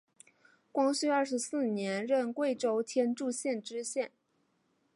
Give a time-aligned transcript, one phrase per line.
[0.71, 4.11] 光绪二十四年任贵州天柱县知县。